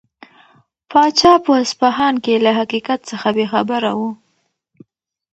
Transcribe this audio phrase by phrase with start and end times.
[0.91, 4.01] پاچا په اصفهان کې له حقیقت څخه بې خبره و.